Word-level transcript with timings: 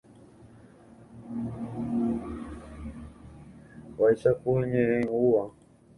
Vaicháku 3.97 4.49
iñe'ẽngúva. 4.63 5.43